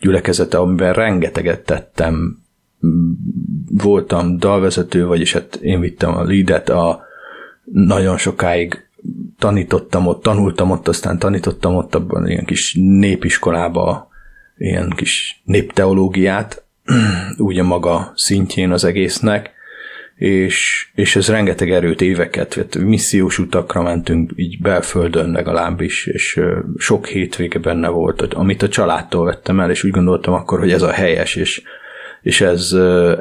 [0.00, 2.38] gyülekezete, amiben rengeteget tettem,
[3.70, 7.04] voltam dalvezető, vagyis hát én vittem a leadet, a,
[7.72, 8.88] nagyon sokáig
[9.38, 14.08] tanítottam ott, tanultam ott, aztán tanítottam ott abban ilyen kis népiskolába,
[14.58, 16.64] ilyen kis népteológiát,
[17.36, 19.54] úgy a maga szintjén az egésznek,
[20.16, 26.40] és, és ez rengeteg erőt, éveket, tehát missziós utakra mentünk, így belföldön legalábbis, és
[26.76, 30.82] sok hétvége benne volt, amit a családtól vettem el, és úgy gondoltam akkor, hogy ez
[30.82, 31.62] a helyes, és,
[32.22, 32.72] és ez,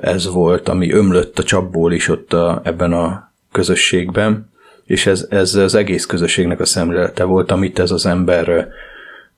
[0.01, 4.49] ez volt, ami ömlött a csapból is ott a, ebben a közösségben,
[4.86, 8.67] és ez, ez az egész közösségnek a szemlélete volt, amit ez az ember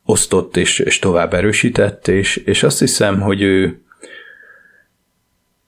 [0.08, 3.82] osztott és, és tovább erősített, és, és azt hiszem, hogy ő,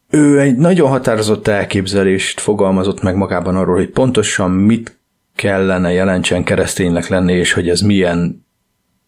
[0.09, 4.97] ő egy nagyon határozott elképzelést fogalmazott meg magában arról, hogy pontosan mit
[5.35, 8.45] kellene jelentsen kereszténynek lenni, és hogy ez milyen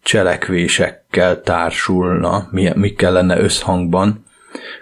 [0.03, 4.25] cselekvésekkel társulna, mi kellene összhangban,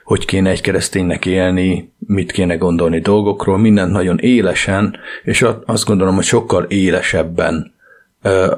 [0.03, 6.15] hogy kéne egy kereszténynek élni, mit kéne gondolni dolgokról, mindent nagyon élesen, és azt gondolom,
[6.15, 7.73] hogy sokkal élesebben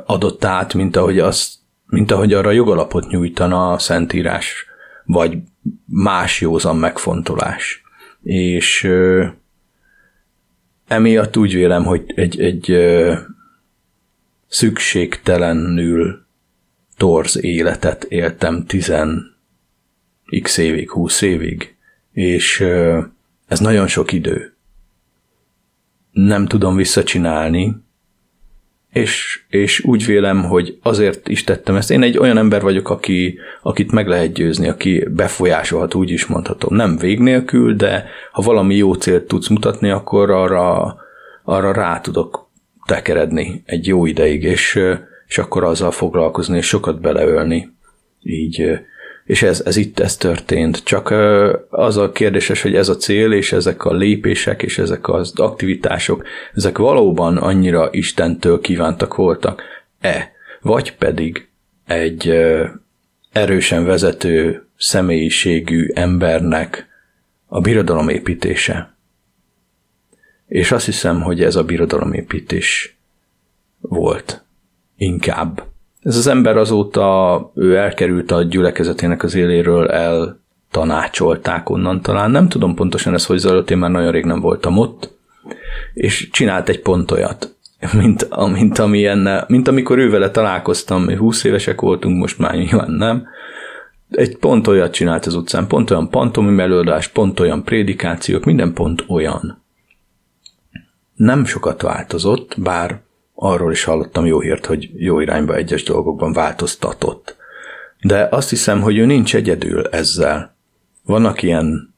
[0.05, 1.60] adott át, mint ahogy, az,
[1.91, 4.65] mint ahogy arra jogalapot nyújtana a Szentírás,
[5.05, 5.37] vagy
[5.85, 7.81] más józan megfontolás.
[8.23, 9.27] És ö,
[10.87, 13.13] emiatt úgy vélem, hogy egy, egy ö,
[14.47, 16.25] szükségtelenül
[16.97, 19.35] torz életet éltem tizen
[20.41, 21.75] x évig, 20 évig,
[22.11, 23.01] és ö,
[23.47, 24.55] ez nagyon sok idő.
[26.11, 27.75] Nem tudom visszacsinálni,
[28.91, 31.91] és, és úgy vélem, hogy azért is tettem ezt.
[31.91, 36.75] Én egy olyan ember vagyok, aki, akit meg lehet győzni, aki befolyásolhat, úgy is mondhatom.
[36.75, 40.95] Nem vég nélkül, de ha valami jó célt tudsz mutatni, akkor arra,
[41.43, 42.49] arra rá tudok
[42.85, 44.79] tekeredni egy jó ideig, és,
[45.27, 47.71] és akkor azzal foglalkozni, és sokat beleölni.
[48.23, 48.79] Így,
[49.31, 50.83] és ez, ez itt ez történt.
[50.83, 51.09] Csak
[51.69, 56.23] az a kérdéses, hogy ez a cél, és ezek a lépések, és ezek az aktivitások,
[56.53, 60.31] ezek valóban annyira Istentől kívántak voltak-e?
[60.61, 61.47] Vagy pedig
[61.85, 62.29] egy
[63.31, 66.87] erősen vezető személyiségű embernek
[67.47, 68.95] a birodalomépítése.
[70.47, 72.97] És azt hiszem, hogy ez a birodalomépítés
[73.79, 74.43] volt
[74.97, 75.70] inkább.
[76.01, 82.31] Ez az ember azóta, ő elkerült a gyülekezetének az éléről, eltanácsolták onnan talán.
[82.31, 85.17] Nem tudom pontosan ez, hogy zajlott, én már nagyon rég nem voltam ott,
[85.93, 87.55] és csinált egy pont olyat,
[88.01, 92.91] mint, mint, amilyen, mint amikor ő vele találkoztam, mi 20 évesek voltunk, most már nyilván
[92.91, 93.27] nem,
[94.11, 99.03] egy pont olyat csinált az utcán, pont olyan pantomim előadás, pont olyan prédikációk, minden pont
[99.07, 99.63] olyan.
[101.15, 103.01] Nem sokat változott, bár
[103.43, 107.35] arról is hallottam jó hírt, hogy jó irányba egyes dolgokban változtatott.
[108.01, 110.55] De azt hiszem, hogy ő nincs egyedül ezzel.
[111.03, 111.95] Vannak ilyen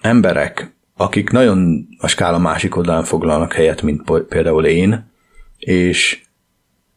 [0.00, 5.10] emberek, akik nagyon a skála másik oldalán foglalnak helyet, mint például én,
[5.58, 6.20] és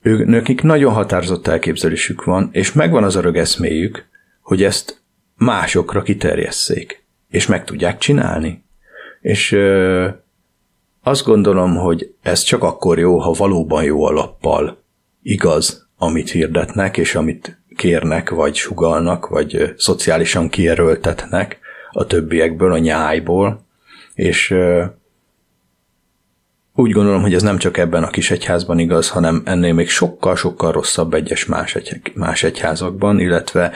[0.01, 4.05] ők, nekik nagyon határozott elképzelésük van, és megvan az örök eszméjük,
[4.41, 5.01] hogy ezt
[5.35, 8.63] másokra kiterjesszék, és meg tudják csinálni.
[9.21, 10.07] És ö,
[11.07, 14.83] azt gondolom, hogy ez csak akkor jó, ha valóban jó alappal
[15.23, 21.59] igaz, amit hirdetnek, és amit kérnek, vagy sugalnak, vagy szociálisan kierőltetnek
[21.91, 23.65] a többiekből, a nyájból,
[24.13, 24.55] és
[26.75, 30.71] úgy gondolom, hogy ez nem csak ebben a kis egyházban igaz, hanem ennél még sokkal-sokkal
[30.71, 33.71] rosszabb egyes más, egy, más egyházakban, illetve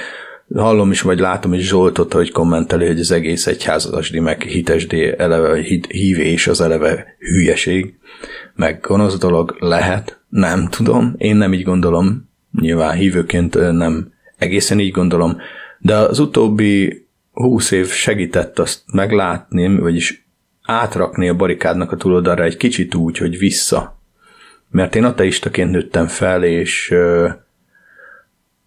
[0.55, 5.61] hallom is, vagy látom is Zsoltot, hogy kommenteli, hogy az egész egyházasdi, meg hitesdi eleve,
[5.87, 7.93] hívés az eleve hülyeség,
[8.55, 12.29] meg gonosz dolog lehet, nem tudom, én nem így gondolom,
[12.59, 15.37] nyilván hívőként nem egészen így gondolom,
[15.79, 20.25] de az utóbbi húsz év segített azt meglátni, vagyis
[20.61, 23.99] átrakni a barikádnak a túloldalra egy kicsit úgy, hogy vissza.
[24.69, 26.93] Mert én ateistaként nőttem fel, és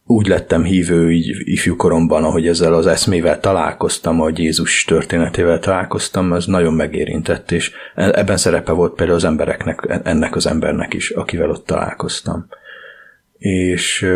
[0.06, 6.46] úgy lettem hívő így ifjúkoromban, ahogy ezzel az eszmével találkoztam, ahogy Jézus történetével találkoztam, az
[6.46, 11.66] nagyon megérintett, és ebben szerepe volt például az embereknek, ennek az embernek is, akivel ott
[11.66, 12.46] találkoztam.
[13.38, 14.06] És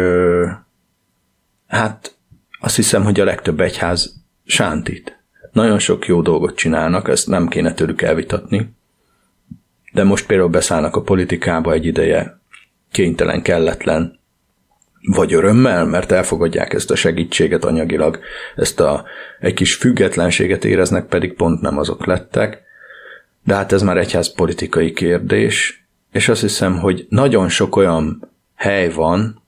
[1.66, 2.16] hát
[2.60, 4.14] azt hiszem, hogy a legtöbb egyház
[4.44, 5.22] sántít.
[5.52, 8.76] Nagyon sok jó dolgot csinálnak, ezt nem kéne tőlük elvitatni,
[9.92, 12.40] de most például beszállnak a politikába egy ideje,
[12.90, 14.17] kénytelen, kelletlen,
[15.00, 18.18] vagy örömmel, mert elfogadják ezt a segítséget anyagilag,
[18.56, 19.04] ezt a
[19.40, 22.62] egy kis függetlenséget éreznek, pedig pont nem azok lettek.
[23.44, 28.90] De hát ez már egyház politikai kérdés, és azt hiszem, hogy nagyon sok olyan hely
[28.90, 29.42] van,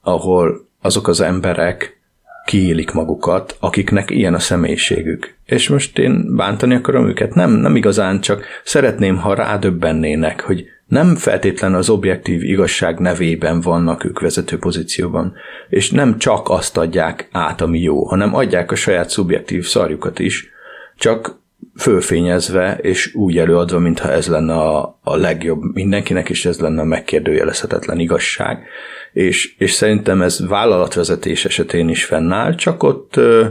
[0.00, 2.00] ahol azok az emberek
[2.44, 5.36] kiélik magukat, akiknek ilyen a személyiségük.
[5.44, 7.34] És most én bántani akarom őket?
[7.34, 14.04] Nem, nem igazán, csak szeretném, ha rádöbbennének, hogy nem feltétlen az objektív igazság nevében vannak
[14.04, 15.34] ők vezető pozícióban,
[15.68, 20.52] és nem csak azt adják át, ami jó, hanem adják a saját szubjektív szarjukat is,
[20.96, 21.42] csak
[21.76, 26.84] fölfényezve és úgy előadva, mintha ez lenne a, a legjobb mindenkinek, és ez lenne a
[26.84, 28.66] megkérdőjelezhetetlen igazság.
[29.12, 33.46] És, és szerintem ez vállalatvezetés esetén is fennáll, csak ott ö,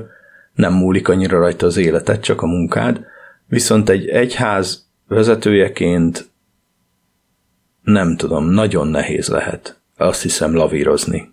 [0.53, 3.05] nem múlik annyira rajta az életed, csak a munkád.
[3.47, 6.31] Viszont egy egyház vezetőjeként
[7.83, 11.31] nem tudom, nagyon nehéz lehet azt hiszem lavírozni.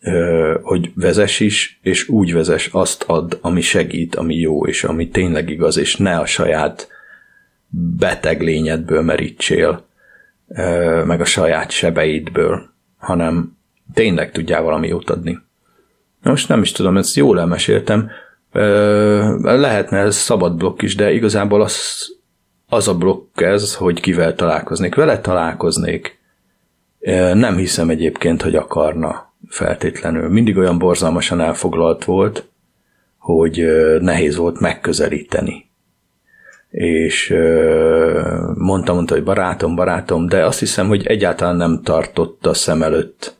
[0.00, 5.08] Ö, hogy vezess is, és úgy vezess, azt ad, ami segít, ami jó, és ami
[5.08, 6.88] tényleg igaz, és ne a saját
[7.98, 9.86] beteg lényedből merítsél,
[10.48, 13.56] ö, meg a saját sebeidből, hanem
[13.94, 15.38] tényleg tudjál valami jót adni.
[16.22, 18.10] Most nem is tudom, ezt jól elmeséltem,
[18.52, 22.06] ö, lehetne ez szabad blokk is, de igazából az,
[22.68, 24.94] az a blokk ez, hogy kivel találkoznék.
[24.94, 26.18] Vele találkoznék.
[27.34, 30.28] Nem hiszem egyébként, hogy akarna feltétlenül.
[30.28, 32.48] Mindig olyan borzalmasan elfoglalt volt,
[33.18, 33.66] hogy
[34.00, 35.70] nehéz volt megközelíteni.
[36.70, 37.34] És
[38.54, 43.36] mondta, mondta, hogy barátom, barátom, de azt hiszem, hogy egyáltalán nem tartotta szem előtt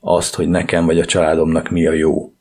[0.00, 2.32] azt, hogy nekem vagy a családomnak mi a jó,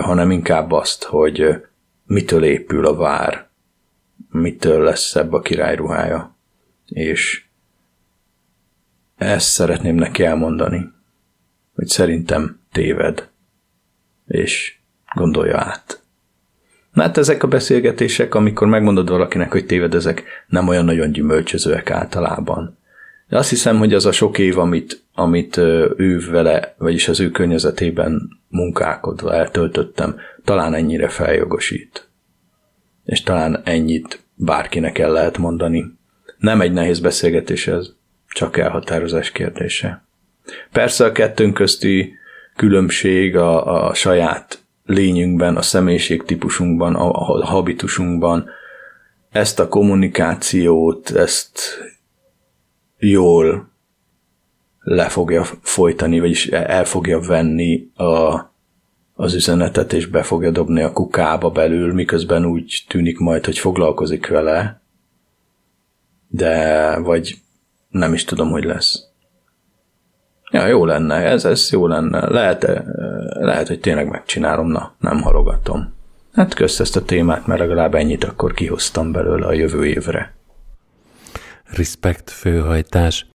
[0.00, 1.64] hanem inkább azt, hogy
[2.06, 3.47] mitől épül a vár,
[4.30, 6.36] mitől lesz szebb a királyruhája.
[6.86, 7.44] És
[9.16, 10.92] ezt szeretném neki elmondani,
[11.74, 13.28] hogy szerintem téved,
[14.26, 14.78] és
[15.14, 16.02] gondolja át.
[16.92, 21.90] Na hát ezek a beszélgetések, amikor megmondod valakinek, hogy téved, ezek nem olyan nagyon gyümölcsözőek
[21.90, 22.78] általában.
[23.28, 25.56] De azt hiszem, hogy az a sok év, amit, amit
[25.96, 32.07] ő vele, vagyis az ő környezetében munkálkodva eltöltöttem, talán ennyire feljogosít.
[33.08, 35.84] És talán ennyit bárkinek el lehet mondani.
[36.38, 37.92] Nem egy nehéz beszélgetés ez,
[38.28, 40.04] csak elhatározás kérdése.
[40.72, 42.14] Persze a kettőnk közti
[42.56, 48.50] különbség a, a saját lényünkben, a személyiségtípusunkban, a, a habitusunkban,
[49.30, 51.60] ezt a kommunikációt, ezt
[52.98, 53.70] jól
[54.80, 58.34] le fogja folytani, vagyis el fogja venni a,
[59.20, 64.26] az üzenetet, és be fogja dobni a kukába belül, miközben úgy tűnik majd, hogy foglalkozik
[64.26, 64.80] vele,
[66.28, 67.38] de vagy
[67.88, 69.02] nem is tudom, hogy lesz.
[70.50, 72.28] Ja, jó lenne, ez, ez jó lenne.
[72.28, 72.82] Lehet, eh,
[73.40, 75.94] lehet, hogy tényleg megcsinálom, na, nem halogatom.
[76.32, 80.34] Hát közt ezt a témát, mert legalább ennyit akkor kihoztam belőle a jövő évre.
[81.64, 83.26] Respekt főhajtás.